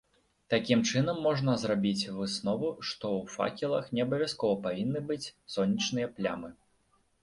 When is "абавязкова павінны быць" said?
4.09-5.23